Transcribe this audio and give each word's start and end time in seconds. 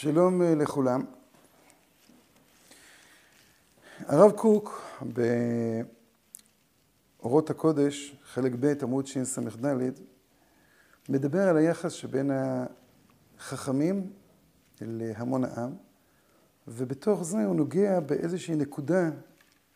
שלום 0.00 0.42
לכולם. 0.42 1.04
הרב 3.98 4.30
קוק 4.30 4.82
באורות 7.20 7.50
הקודש, 7.50 8.16
חלק 8.24 8.52
ב' 8.60 8.72
עמוד 8.82 9.06
שס"ד, 9.06 9.66
מדבר 11.08 11.48
על 11.48 11.56
היחס 11.56 11.92
שבין 11.92 12.30
החכמים 13.38 14.12
להמון 14.80 15.44
העם, 15.44 15.74
ובתוך 16.68 17.22
זה 17.22 17.44
הוא 17.44 17.56
נוגע 17.56 18.00
באיזושהי 18.00 18.56
נקודה 18.56 19.10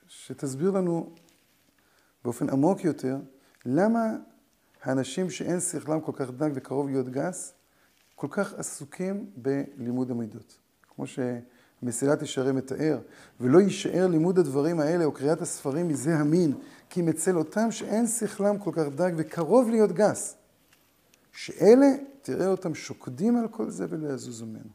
שתסביר 0.08 0.70
לנו 0.70 1.14
באופן 2.24 2.50
עמוק 2.50 2.84
יותר, 2.84 3.16
למה 3.66 4.00
האנשים 4.82 5.30
שאין 5.30 5.60
שכלם 5.60 6.00
כל 6.00 6.12
כך 6.14 6.30
דק 6.30 6.50
וקרוב 6.54 6.88
להיות 6.88 7.08
גס, 7.08 7.54
כל 8.20 8.26
כך 8.30 8.54
עסוקים 8.54 9.30
בלימוד 9.36 10.10
המידות. 10.10 10.58
כמו 10.94 11.04
שמסילת 11.06 12.22
ישרים 12.22 12.56
מתאר, 12.56 13.00
ולא 13.40 13.60
יישאר 13.60 14.06
לימוד 14.06 14.38
הדברים 14.38 14.80
האלה 14.80 15.04
או 15.04 15.12
קריאת 15.12 15.40
הספרים 15.40 15.88
מזה 15.88 16.16
המין, 16.16 16.54
כי 16.90 17.02
מצל 17.02 17.38
אותם 17.38 17.70
שאין 17.70 18.06
שכלם 18.06 18.58
כל 18.58 18.70
כך 18.74 18.84
דק 18.94 19.12
וקרוב 19.16 19.70
להיות 19.70 19.92
גס. 19.92 20.36
שאלה, 21.32 21.86
תראה 22.22 22.46
אותם 22.46 22.74
שוקדים 22.74 23.36
על 23.36 23.48
כל 23.48 23.70
זה 23.70 23.86
ולא 23.88 24.12
יזוזו 24.14 24.46
ממנו. 24.46 24.70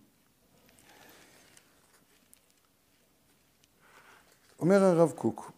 אומר 4.59 4.84
הרב 4.84 5.12
קוק, 5.12 5.52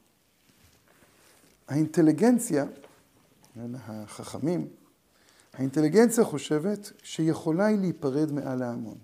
האינטליגנציה, 1.68 2.66
החכמים, 3.74 4.68
האינטליגנציה 5.53 6.23
חושבת 6.23 6.91
שיכולה 7.03 7.65
היא 7.65 7.77
להיפרד 7.77 8.31
מעל 8.31 8.61
ההמון. 8.61 8.97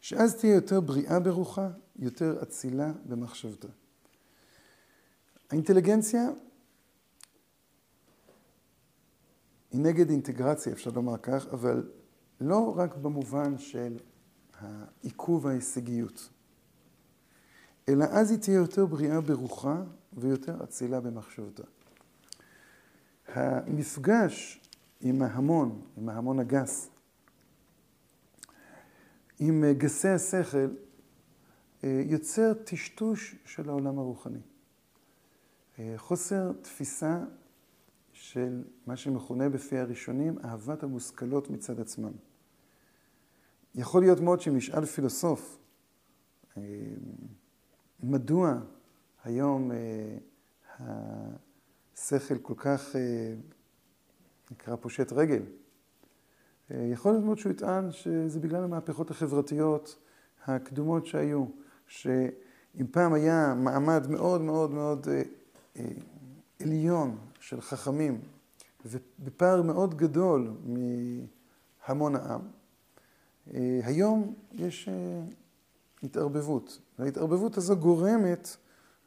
שאז 0.00 0.36
תהיה 0.36 0.54
יותר 0.54 0.80
בריאה 0.80 1.20
ברוחה, 1.20 1.70
יותר 1.96 2.42
אצילה 2.42 2.92
במחשבתה. 3.04 3.68
האינטליגנציה 5.50 6.28
היא 9.70 9.80
נגד 9.80 10.10
אינטגרציה, 10.10 10.72
אפשר 10.72 10.90
לומר 10.90 11.16
כך, 11.18 11.46
אבל 11.52 11.90
לא 12.40 12.74
רק 12.76 12.96
במובן 12.96 13.58
של 13.58 13.98
העיכוב 14.58 15.46
ההישגיות, 15.46 16.28
אלא 17.88 18.04
אז 18.04 18.30
היא 18.30 18.38
תהיה 18.38 18.56
יותר 18.56 18.86
בריאה 18.86 19.20
ברוחה 19.20 19.82
ויותר 20.12 20.64
אצילה 20.64 21.00
במחשבתה. 21.00 21.62
המפגש 23.26 24.60
עם 25.00 25.22
ההמון, 25.22 25.82
עם 25.96 26.08
ההמון 26.08 26.38
הגס, 26.38 26.90
עם 29.38 29.64
גסי 29.72 30.08
השכל, 30.08 30.68
יוצר 31.82 32.54
טשטוש 32.54 33.36
של 33.44 33.68
העולם 33.68 33.98
הרוחני. 33.98 34.40
חוסר 35.96 36.52
תפיסה 36.62 37.24
של 38.12 38.64
מה 38.86 38.96
שמכונה 38.96 39.48
בפי 39.48 39.78
הראשונים 39.78 40.38
אהבת 40.44 40.82
המושכלות 40.82 41.50
מצד 41.50 41.80
עצמם. 41.80 42.12
יכול 43.74 44.02
להיות 44.02 44.20
מאוד 44.20 44.40
שמשאל 44.40 44.86
פילוסוף, 44.86 45.58
מדוע 48.02 48.60
היום 49.24 49.70
השכל 50.78 52.38
כל 52.38 52.54
כך 52.56 52.96
נקרא 54.50 54.76
פושט 54.76 55.12
רגל. 55.12 55.42
יכול 56.70 57.12
להיות 57.12 57.24
מאוד 57.24 57.38
שהוא 57.38 57.52
יטען 57.52 57.92
שזה 57.92 58.40
בגלל 58.40 58.64
המהפכות 58.64 59.10
החברתיות 59.10 59.98
הקדומות 60.46 61.06
שהיו, 61.06 61.44
שאם 61.86 62.86
פעם 62.90 63.12
היה 63.12 63.54
מעמד 63.56 64.06
מאוד 64.10 64.40
מאוד 64.40 64.70
מאוד 64.70 65.06
עליון 66.60 67.18
של 67.40 67.60
חכמים, 67.60 68.20
ובפער 68.86 69.62
מאוד 69.62 69.94
גדול 69.94 70.52
מהמון 71.86 72.16
העם, 72.16 72.40
היום 73.82 74.34
יש 74.52 74.88
התערבבות. 76.02 76.80
וההתערבבות 76.98 77.56
הזו 77.56 77.76
גורמת 77.76 78.56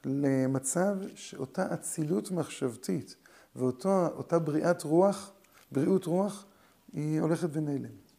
למצב 0.06 0.98
שאותה 1.16 1.74
אצילות 1.74 2.32
מחשבתית 2.32 3.16
ואותה 3.56 4.40
בריאת 4.40 4.84
רוח, 4.84 5.32
בריאות 5.72 6.06
רוח, 6.06 6.46
היא 6.94 7.22
הולכת 7.22 7.48
ונעלמת. 7.52 8.12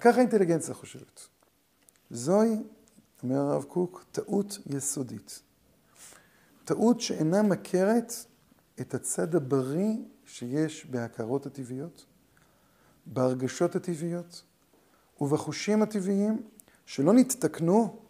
ככה 0.00 0.16
האינטליגנציה 0.16 0.74
חושבת. 0.74 1.28
זוהי, 2.10 2.62
אומר 3.22 3.36
הרב 3.36 3.64
קוק, 3.64 4.04
טעות 4.12 4.58
יסודית. 4.66 5.42
טעות 6.64 7.00
שאינה 7.00 7.42
מכרת 7.42 8.12
את 8.80 8.94
הצד 8.94 9.34
הבריא 9.34 9.96
שיש 10.24 10.86
בהכרות 10.86 11.46
הטבעיות, 11.46 12.06
בהרגשות 13.06 13.76
הטבעיות 13.76 14.42
ובחושים 15.20 15.82
הטבעיים, 15.82 16.42
שלא 16.86 17.12
נתתקנו, 17.12 18.00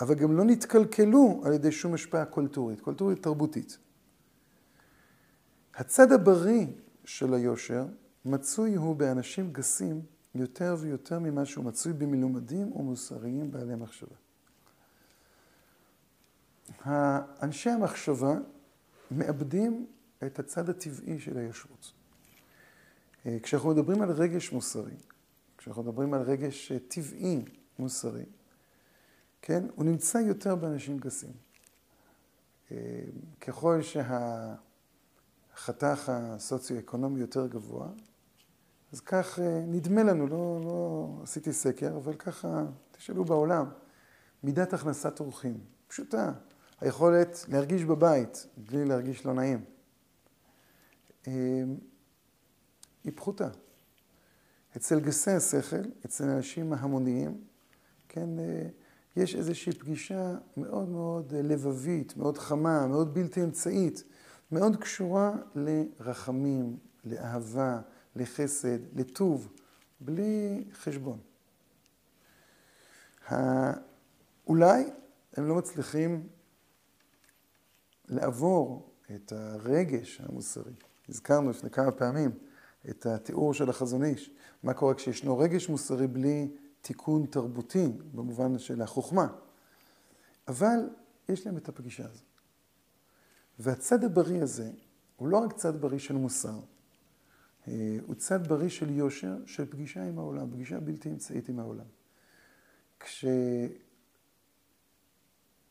אבל 0.00 0.14
גם 0.14 0.36
לא 0.36 0.44
נתקלקלו 0.44 1.42
על 1.44 1.52
ידי 1.52 1.72
שום 1.72 1.94
השפעה 1.94 2.24
קולטורית, 2.24 2.80
קולטורית 2.80 3.22
תרבותית. 3.22 3.78
הצד 5.76 6.12
הבריא 6.12 6.66
של 7.04 7.34
היושר 7.34 7.86
מצוי 8.24 8.74
הוא 8.74 8.96
באנשים 8.96 9.52
גסים 9.52 10.02
יותר 10.34 10.76
ויותר 10.80 11.18
ממה 11.18 11.44
שהוא 11.44 11.64
מצוי 11.64 11.92
במלומדים 11.92 12.72
ומוסריים 12.72 13.50
בעלי 13.50 13.74
מחשבה. 13.74 14.16
אנשי 17.42 17.70
המחשבה 17.70 18.34
מאבדים 19.10 19.86
את 20.26 20.38
הצד 20.38 20.68
הטבעי 20.68 21.20
של 21.20 21.38
הישרות. 21.38 21.92
כשאנחנו 23.42 23.70
מדברים 23.70 24.02
על 24.02 24.10
רגש 24.10 24.52
מוסרי, 24.52 24.96
כשאנחנו 25.58 25.82
מדברים 25.82 26.14
על 26.14 26.22
רגש 26.22 26.72
טבעי 26.88 27.44
מוסרי, 27.78 28.24
כן, 29.42 29.64
הוא 29.74 29.84
נמצא 29.84 30.18
יותר 30.18 30.56
באנשים 30.56 30.98
גסים. 30.98 31.32
ככל 33.40 33.82
שה... 33.82 34.54
החתך 35.54 36.08
הסוציו-אקונומי 36.08 37.20
יותר 37.20 37.46
גבוה, 37.46 37.88
אז 38.92 39.00
כך 39.00 39.38
נדמה 39.66 40.02
לנו, 40.02 40.26
לא, 40.26 40.60
לא 40.64 41.08
עשיתי 41.22 41.52
סקר, 41.52 41.96
אבל 41.96 42.14
ככה, 42.14 42.64
תשאלו 42.92 43.24
בעולם, 43.24 43.66
מידת 44.42 44.72
הכנסת 44.72 45.20
אורחים, 45.20 45.60
פשוטה, 45.88 46.32
היכולת 46.80 47.44
להרגיש 47.48 47.84
בבית 47.84 48.46
בלי 48.56 48.84
להרגיש 48.84 49.26
לא 49.26 49.34
נעים, 49.34 49.64
היא 53.04 53.12
פחותה. 53.14 53.48
אצל 54.76 55.00
גסי 55.00 55.30
השכל, 55.30 55.82
אצל 56.04 56.28
האנשים 56.28 56.72
ההמוניים, 56.72 57.40
כן, 58.08 58.28
יש 59.16 59.34
איזושהי 59.34 59.72
פגישה 59.72 60.34
מאוד 60.56 60.88
מאוד 60.88 61.32
לבבית, 61.32 62.16
מאוד 62.16 62.38
חמה, 62.38 62.86
מאוד 62.86 63.14
בלתי 63.14 63.44
אמצעית. 63.44 64.04
מאוד 64.50 64.76
קשורה 64.76 65.32
לרחמים, 65.54 66.78
לאהבה, 67.04 67.80
לחסד, 68.16 68.78
לטוב, 68.98 69.52
בלי 70.00 70.64
חשבון. 70.72 71.18
אולי 74.46 74.84
הם 75.36 75.48
לא 75.48 75.54
מצליחים 75.54 76.28
לעבור 78.08 78.90
את 79.14 79.32
הרגש 79.32 80.20
המוסרי. 80.20 80.72
הזכרנו 81.08 81.50
לפני 81.50 81.70
כמה 81.70 81.92
פעמים 81.92 82.30
את 82.90 83.06
התיאור 83.06 83.54
של 83.54 83.70
החזון 83.70 84.04
איש. 84.04 84.30
מה 84.62 84.74
קורה 84.74 84.94
כשישנו 84.94 85.38
רגש 85.38 85.68
מוסרי 85.68 86.06
בלי 86.06 86.48
תיקון 86.80 87.26
תרבותי, 87.26 87.88
במובן 88.14 88.58
של 88.58 88.82
החוכמה. 88.82 89.26
אבל 90.48 90.78
יש 91.28 91.46
להם 91.46 91.56
את 91.56 91.68
הפגישה 91.68 92.04
הזאת. 92.10 92.33
והצד 93.58 94.04
הבריא 94.04 94.42
הזה 94.42 94.70
הוא 95.16 95.28
לא 95.28 95.38
רק 95.38 95.52
צד 95.52 95.80
בריא 95.80 95.98
של 95.98 96.14
מוסר, 96.14 96.58
הוא 98.06 98.14
צד 98.16 98.46
בריא 98.46 98.68
של 98.68 98.90
יושר, 98.90 99.36
של 99.46 99.70
פגישה 99.70 100.04
עם 100.04 100.18
העולם, 100.18 100.50
פגישה 100.50 100.80
בלתי 100.80 101.08
אמצעית 101.08 101.48
עם 101.48 101.58
העולם. 101.58 101.84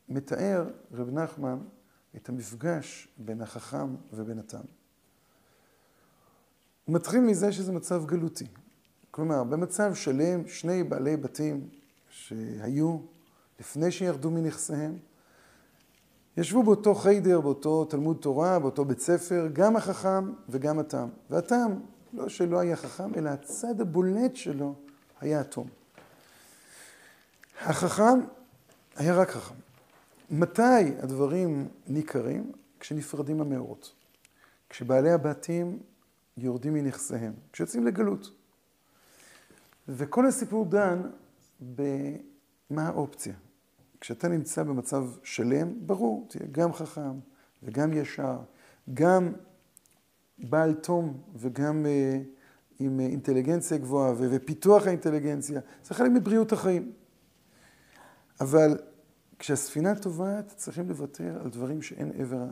כשמתאר 0.08 0.70
רב 0.92 1.10
נחמן 1.10 1.58
את 2.16 2.28
המפגש 2.28 3.08
בין 3.18 3.40
החכם 3.40 3.94
ובין 4.12 4.38
התם, 4.38 4.62
הוא 6.84 6.94
מתחיל 6.94 7.20
מזה 7.20 7.52
שזה 7.52 7.72
מצב 7.72 8.06
גלותי. 8.06 8.46
כלומר, 9.10 9.44
במצב 9.44 9.94
שלם, 9.94 10.48
שני 10.48 10.84
בעלי 10.84 11.16
בתים 11.16 11.68
שהיו 12.08 12.98
לפני 13.60 13.90
שירדו 13.90 14.30
מנכסיהם, 14.30 14.98
ישבו 16.36 16.62
באותו 16.62 16.94
חיידר, 16.94 17.40
באותו 17.40 17.84
תלמוד 17.84 18.16
תורה, 18.16 18.58
באותו 18.58 18.84
בית 18.84 19.00
ספר, 19.00 19.48
גם 19.52 19.76
החכם 19.76 20.32
וגם 20.48 20.78
התם. 20.78 21.08
והתם, 21.30 21.74
לא 22.12 22.28
שלא 22.28 22.58
היה 22.58 22.76
חכם, 22.76 23.14
אלא 23.14 23.30
הצד 23.30 23.80
הבולט 23.80 24.36
שלו 24.36 24.74
היה 25.20 25.40
התום. 25.40 25.68
החכם 27.60 28.20
היה 28.96 29.14
רק 29.14 29.30
חכם. 29.30 29.54
מתי 30.30 30.84
הדברים 31.02 31.68
ניכרים? 31.86 32.52
כשנפרדים 32.80 33.40
המאורות. 33.40 33.92
כשבעלי 34.68 35.10
הבתים 35.10 35.78
יורדים 36.36 36.74
מנכסיהם, 36.74 37.32
כשיוצאים 37.52 37.86
לגלות. 37.86 38.30
וכל 39.88 40.26
הסיפור 40.26 40.64
דן 40.64 41.02
במה 41.60 42.88
האופציה. 42.88 43.34
כשאתה 44.04 44.28
נמצא 44.28 44.62
במצב 44.62 45.04
שלם, 45.22 45.86
ברור, 45.86 46.26
תהיה 46.28 46.48
גם 46.50 46.72
חכם 46.72 47.18
וגם 47.62 47.92
ישר, 47.92 48.38
גם 48.94 49.32
בעל 50.38 50.74
תום 50.74 51.22
וגם 51.36 51.86
uh, 51.86 52.78
עם 52.78 53.00
אינטליגנציה 53.00 53.78
גבוהה 53.78 54.12
ופיתוח 54.18 54.86
האינטליגנציה, 54.86 55.60
זה 55.84 55.94
חלק 55.94 56.10
מבריאות 56.10 56.52
החיים. 56.52 56.92
אבל 58.40 58.78
כשהספינה 59.38 59.94
טובעת, 59.94 60.52
צריכים 60.56 60.88
לוותר 60.88 61.38
על 61.44 61.50
דברים 61.50 61.82
שאין 61.82 62.12
עבר, 62.18 62.46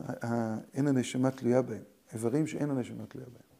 הנשמה 0.73 1.31
תלויה 1.31 1.61
בהם, 1.61 1.83
איברים 2.13 2.47
שאין 2.47 2.69
הנשמה 2.69 3.05
תלויה 3.05 3.27
בהם. 3.29 3.52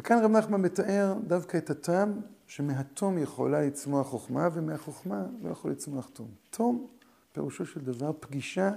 וכאן 0.00 0.24
רב 0.24 0.30
נחמן 0.30 0.60
מתאר 0.60 1.14
דווקא 1.26 1.56
את 1.56 1.70
הטעם 1.70 2.20
שמהתום 2.46 3.18
יכולה 3.18 3.62
לצמוח 3.62 4.06
חוכמה, 4.06 4.48
ומהחוכמה 4.52 5.26
לא 5.42 5.50
יכול 5.50 5.70
לצמוח 5.70 6.10
תום. 6.12 6.28
תום, 6.50 6.86
פירושו 7.32 7.66
של 7.66 7.80
דבר, 7.80 8.12
פגישה 8.20 8.72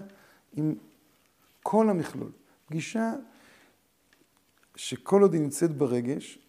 עם 0.53 0.75
כל 1.63 1.89
המכלול. 1.89 2.31
פגישה 2.65 3.13
שכל 4.75 5.21
עוד 5.21 5.33
היא 5.33 5.41
נמצאת 5.41 5.77
ברגש, 5.77 6.39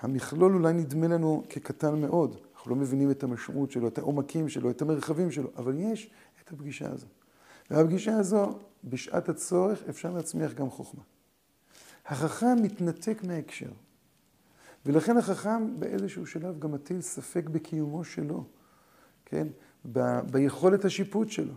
המכלול 0.00 0.54
אולי 0.54 0.72
נדמה 0.72 1.08
לנו 1.08 1.44
כקטן 1.48 2.00
מאוד. 2.00 2.36
אנחנו 2.54 2.70
לא 2.70 2.76
מבינים 2.76 3.10
את 3.10 3.22
המשמעות 3.22 3.70
שלו, 3.70 3.88
את 3.88 3.98
העומקים 3.98 4.48
שלו, 4.48 4.70
את 4.70 4.82
המרחבים 4.82 5.30
שלו, 5.30 5.50
אבל 5.56 5.74
יש 5.78 6.10
את 6.44 6.52
הפגישה 6.52 6.90
הזו. 6.90 7.06
והפגישה 7.70 8.16
הזו, 8.16 8.58
בשעת 8.84 9.28
הצורך, 9.28 9.82
אפשר 9.88 10.12
להצמיח 10.12 10.52
גם 10.52 10.70
חוכמה. 10.70 11.02
החכם 12.06 12.56
מתנתק 12.62 13.24
מההקשר. 13.24 13.70
ולכן 14.86 15.16
החכם 15.16 15.80
באיזשהו 15.80 16.26
שלב 16.26 16.58
גם 16.58 16.72
מטיל 16.72 17.00
ספק 17.00 17.48
בקיומו 17.48 18.04
שלו, 18.04 18.44
כן? 19.24 19.46
ב- 19.92 20.20
ביכולת 20.30 20.84
השיפוט 20.84 21.28
שלו, 21.28 21.54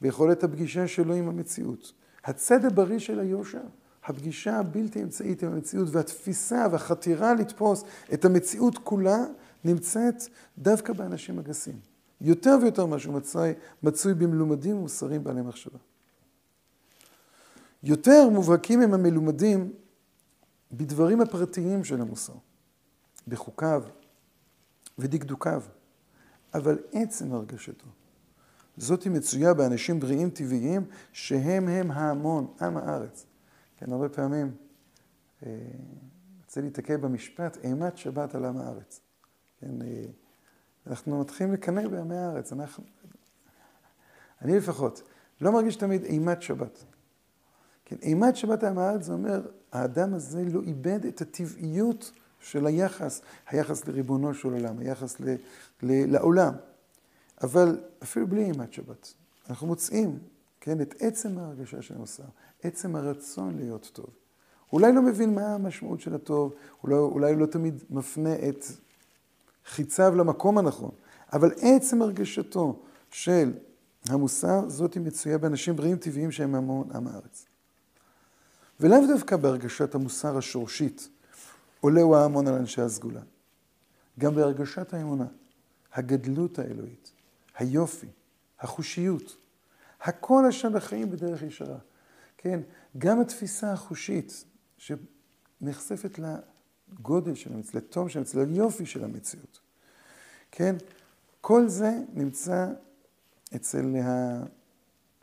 ביכולת 0.00 0.44
הפגישה 0.44 0.88
שלו 0.88 1.14
עם 1.14 1.28
המציאות. 1.28 1.92
הצד 2.24 2.64
הבריא 2.64 2.98
של 2.98 3.20
היושר, 3.20 3.62
הפגישה 4.04 4.58
הבלתי 4.58 5.02
אמצעית 5.02 5.42
עם 5.42 5.52
המציאות 5.52 5.88
והתפיסה 5.90 6.66
והחתירה 6.72 7.34
לתפוס 7.34 7.84
את 8.12 8.24
המציאות 8.24 8.78
כולה 8.78 9.18
נמצאת 9.64 10.22
דווקא 10.58 10.92
באנשים 10.92 11.38
הגסים. 11.38 11.78
יותר 12.20 12.58
ויותר 12.62 12.86
ממה 12.86 12.98
שהוא 12.98 13.14
מצוי, 13.14 13.52
מצוי 13.82 14.14
במלומדים 14.14 14.76
ומוסרים 14.76 15.24
בעלי 15.24 15.42
מחשבה. 15.42 15.78
יותר 17.82 18.28
מובהקים 18.28 18.80
הם 18.80 18.94
המלומדים 18.94 19.72
בדברים 20.72 21.20
הפרטיים 21.20 21.84
של 21.84 22.00
המוסר. 22.00 22.32
בחוקיו 23.28 23.82
ודקדוקיו, 24.98 25.62
אבל 26.54 26.78
עצם 26.92 27.32
הרגשתו. 27.32 27.86
זאתי 28.76 29.08
מצויה 29.08 29.54
באנשים 29.54 30.00
בריאים 30.00 30.30
טבעיים 30.30 30.84
שהם 31.12 31.68
הם 31.68 31.90
ההמון, 31.90 32.54
עם 32.60 32.76
הארץ. 32.76 33.26
כן, 33.76 33.92
הרבה 33.92 34.08
פעמים 34.08 34.54
אה, 35.46 35.50
רוצה 36.44 36.60
להתעכב 36.60 37.00
במשפט, 37.00 37.56
אימת 37.56 37.98
שבת 37.98 38.34
על 38.34 38.44
עם 38.44 38.56
הארץ. 38.56 39.00
כן, 39.60 39.82
אה, 39.82 40.04
אנחנו 40.86 41.20
מתחילים 41.20 41.52
לקנא 41.52 41.88
בעמי 41.88 42.16
הארץ. 42.16 42.52
אנחנו, 42.52 42.84
אני 44.42 44.56
לפחות, 44.56 45.02
לא 45.40 45.52
מרגיש 45.52 45.76
תמיד 45.76 46.04
אימת 46.04 46.42
שבת. 46.42 46.84
כן, 47.84 47.96
אימת 48.02 48.36
שבת 48.36 48.64
עם 48.64 48.78
הארץ 48.78 49.04
זה 49.04 49.12
אומר, 49.12 49.50
האדם 49.72 50.14
הזה 50.14 50.44
לא 50.44 50.60
איבד 50.62 51.04
את 51.06 51.20
הטבעיות 51.20 52.12
של 52.40 52.66
היחס, 52.66 53.20
היחס 53.48 53.88
לריבונו 53.88 54.34
של 54.34 54.48
עולם, 54.48 54.78
היחס 54.78 55.20
ל, 55.20 55.34
ל, 55.82 56.12
לעולם. 56.12 56.52
אבל 57.42 57.80
אפילו 58.02 58.26
בלי 58.26 58.44
אימת 58.44 58.72
שבת, 58.72 59.14
אנחנו 59.50 59.66
מוצאים, 59.66 60.18
כן, 60.60 60.80
את 60.80 60.94
עצם 60.98 61.38
ההרגשה 61.38 61.82
של 61.82 61.94
המוסר, 61.94 62.24
עצם 62.62 62.96
הרצון 62.96 63.56
להיות 63.56 63.90
טוב. 63.92 64.06
אולי 64.72 64.92
לא 64.92 65.02
מבין 65.02 65.34
מה 65.34 65.54
המשמעות 65.54 66.00
של 66.00 66.14
הטוב, 66.14 66.54
אולי, 66.82 66.94
אולי 66.94 67.36
לא 67.36 67.46
תמיד 67.46 67.84
מפנה 67.90 68.34
את 68.48 68.64
חיציו 69.66 70.14
למקום 70.16 70.58
הנכון, 70.58 70.90
אבל 71.32 71.50
עצם 71.60 72.02
הרגשתו 72.02 72.82
של 73.10 73.52
המוסר, 74.08 74.68
זאת 74.68 74.94
היא 74.94 75.02
מצויה 75.02 75.38
באנשים 75.38 75.76
בריאים 75.76 75.96
טבעיים 75.96 76.30
שהם 76.30 76.54
המון 76.54 76.90
עם 76.94 77.06
הארץ. 77.06 77.46
ולאו 78.80 79.06
דווקא 79.06 79.36
בהרגשת 79.36 79.94
המוסר 79.94 80.38
השורשית, 80.38 81.08
עולהו 81.80 82.14
ההמון 82.14 82.46
על 82.46 82.54
אנשי 82.54 82.80
הסגולה. 82.82 83.20
גם 84.18 84.34
בהרגשת 84.34 84.94
האמונה, 84.94 85.26
הגדלות 85.92 86.58
האלוהית, 86.58 87.12
היופי, 87.58 88.06
החושיות, 88.60 89.36
הכל 90.00 90.46
אשר 90.46 90.68
לחיים 90.68 91.10
בדרך 91.10 91.42
ישרה. 91.42 91.78
כן, 92.38 92.60
גם 92.98 93.20
התפיסה 93.20 93.72
החושית 93.72 94.44
שנחשפת 94.78 96.18
לגודל 96.18 97.34
של 97.34 97.52
המציאות, 97.52 97.74
לתום 97.74 98.08
של 98.08 98.18
המציאות, 98.18 98.48
ליופי 98.48 98.86
של 98.86 99.04
המציאות. 99.04 99.60
כן, 100.50 100.76
כל 101.40 101.68
זה 101.68 101.90
נמצא 102.14 102.66
אצל 103.56 103.96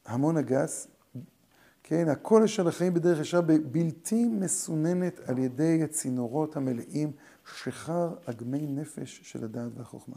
ההמון 0.06 0.38
הגס 0.38 0.88
כן, 1.90 2.10
הכל 2.10 2.44
אשר 2.44 2.64
לחיים 2.64 2.94
בדרך 2.94 3.20
ישר 3.20 3.42
בלתי 3.72 4.26
מסוננת 4.26 5.20
על 5.26 5.38
ידי 5.38 5.84
הצינורות 5.84 6.56
המלאים 6.56 7.12
שחר 7.56 8.16
אגמי 8.26 8.68
נפש 8.68 9.20
של 9.24 9.44
הדעת 9.44 9.72
והחוכמה. 9.78 10.16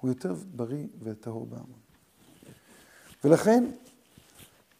הוא 0.00 0.10
יותר 0.10 0.34
בריא 0.56 0.86
וטהור 1.02 1.46
בהמון. 1.46 1.78
ולכן 3.24 3.64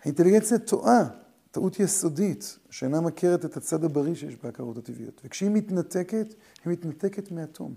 האינטליגנציה 0.02 0.58
טועה, 0.58 1.08
טעות 1.50 1.81
יסודית, 1.81 2.58
שאינה 2.70 3.00
מכרת 3.00 3.44
את 3.44 3.56
הצד 3.56 3.84
הבריא 3.84 4.14
שיש 4.14 4.37
בהכרות 4.37 4.76
הטבעיות. 4.76 5.20
וכשהיא 5.25 5.50
מתנתקת, 5.50 6.34
היא 6.64 6.72
מתנתקת 6.72 7.32
מהתום. 7.32 7.75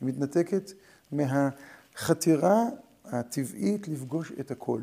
היא 0.00 0.08
מתנתקת 0.08 0.72
מהחתירה 1.12 2.62
הטבעית 3.04 3.88
לפגוש 3.88 4.32
את 4.40 4.50
הכל. 4.50 4.80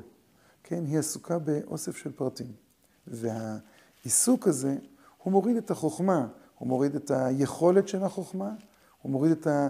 כן, 0.64 0.84
היא 0.86 1.00
עסוקה 1.00 1.40
באוסף 1.40 1.98
של 1.98 2.12
פרטים. 2.12 2.71
והעיסוק 3.08 4.48
הזה, 4.48 4.76
הוא 5.18 5.32
מוריד 5.32 5.58
את 5.58 5.72
החוכמה, 5.72 6.28
הוא 6.58 6.68
מוריד 6.68 6.96
את 6.96 7.12
היכולת 7.12 7.88
של 7.88 8.04
החוכמה, 8.04 8.54
הוא 9.02 9.12
מוריד 9.12 9.32
את 9.32 9.48
ה... 9.48 9.68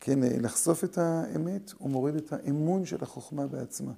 כן, 0.00 0.18
לחשוף 0.22 0.84
את 0.84 0.98
האמת, 0.98 1.72
הוא 1.78 1.90
מוריד 1.90 2.14
את 2.14 2.32
האמון 2.32 2.84
של 2.84 2.96
החוכמה 3.02 3.46
בעצמה. 3.46 3.92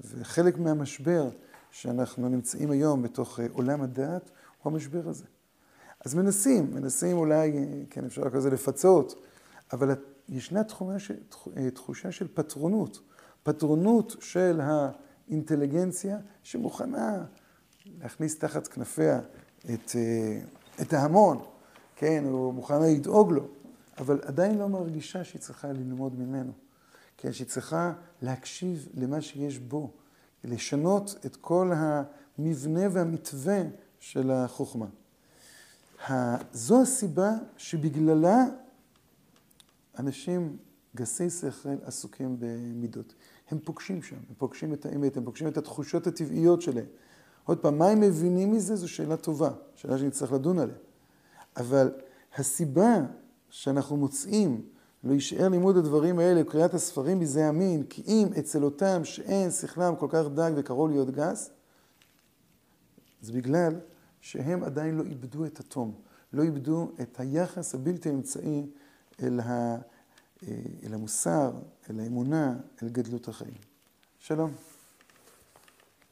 וחלק 0.00 0.58
מהמשבר 0.58 1.28
שאנחנו 1.70 2.28
נמצאים 2.28 2.70
היום 2.70 3.02
בתוך 3.02 3.40
עולם 3.52 3.82
הדעת, 3.82 4.30
הוא 4.62 4.72
המשבר 4.72 5.08
הזה. 5.08 5.24
אז 6.04 6.14
מנסים, 6.14 6.74
מנסים 6.74 7.16
אולי, 7.16 7.52
כן, 7.90 8.04
אפשר 8.04 8.30
כזה 8.30 8.50
לפצות, 8.50 9.14
אבל 9.72 9.94
ישנה 10.28 10.64
תחושה 10.64 10.98
של, 10.98 11.14
תחושה 11.74 12.12
של 12.12 12.28
פטרונות, 12.34 13.00
פטרונות 13.42 14.16
של 14.20 14.60
האינטליגנציה 14.62 16.18
שמוכנה 16.42 17.24
להכניס 17.86 18.38
תחת 18.38 18.66
כנפיה 18.66 19.20
את, 19.74 19.90
אה, 19.94 20.40
את 20.82 20.92
ההמון, 20.92 21.38
כן, 21.96 22.24
הוא 22.26 22.54
מוכן 22.54 22.82
לדאוג 22.82 23.32
לו, 23.32 23.48
אבל 23.98 24.20
עדיין 24.22 24.58
לא 24.58 24.68
מרגישה 24.68 25.24
שהיא 25.24 25.40
צריכה 25.40 25.72
ללמוד 25.72 26.18
ממנו, 26.18 26.52
כן, 27.16 27.32
שהיא 27.32 27.46
צריכה 27.46 27.92
להקשיב 28.22 28.88
למה 28.94 29.20
שיש 29.20 29.58
בו, 29.58 29.90
לשנות 30.44 31.14
את 31.26 31.36
כל 31.36 31.72
המבנה 31.74 32.80
והמתווה 32.92 33.62
של 34.00 34.30
החוכמה. 34.30 34.86
זו 36.52 36.82
הסיבה 36.82 37.30
שבגללה 37.56 38.44
אנשים 39.98 40.56
גסי 40.96 41.30
שכל 41.30 41.68
עסוקים 41.84 42.36
במידות. 42.38 43.14
הם 43.50 43.58
פוגשים 43.58 44.02
שם, 44.02 44.16
הם 44.16 44.34
פוגשים 44.38 44.72
את 44.72 44.86
האמת, 44.86 45.16
הם 45.16 45.24
פוגשים 45.24 45.48
את 45.48 45.56
התחושות 45.56 46.06
הטבעיות 46.06 46.62
שלהם. 46.62 46.86
עוד 47.44 47.58
פעם, 47.58 47.78
מה 47.78 47.88
הם 47.88 48.00
מבינים 48.00 48.52
מזה 48.52 48.76
זו 48.76 48.88
שאלה 48.88 49.16
טובה, 49.16 49.50
שאלה 49.74 49.98
שנצטרך 49.98 50.32
לדון 50.32 50.58
עליה. 50.58 50.76
אבל 51.56 51.90
הסיבה 52.36 53.00
שאנחנו 53.50 53.96
מוצאים 53.96 54.62
יישאר 55.04 55.48
לימוד 55.48 55.76
הדברים 55.76 56.18
האלה, 56.18 56.44
קריאת 56.44 56.74
הספרים 56.74 57.20
בזה 57.20 57.46
המין, 57.48 57.82
כי 57.82 58.02
אם 58.06 58.28
אצל 58.38 58.64
אותם 58.64 59.04
שאין 59.04 59.50
שכלם 59.50 59.96
כל 59.96 60.06
כך 60.10 60.24
דג 60.34 60.50
וקרוב 60.56 60.90
להיות 60.90 61.10
גס, 61.10 61.50
זה 63.22 63.32
בגלל 63.32 63.80
שהם 64.20 64.64
עדיין 64.64 64.94
לא 64.94 65.02
איבדו 65.02 65.44
את 65.44 65.60
התום, 65.60 65.94
לא 66.32 66.42
איבדו 66.42 66.90
את 67.00 67.20
היחס 67.20 67.74
הבלתי 67.74 68.10
אמצעי 68.10 68.66
אל, 69.22 69.40
ה, 69.40 69.76
אל 70.82 70.94
המוסר, 70.94 71.52
אל 71.90 72.00
האמונה, 72.00 72.56
אל 72.82 72.88
גדלות 72.88 73.28
החיים. 73.28 73.58
שלום. 74.18 74.69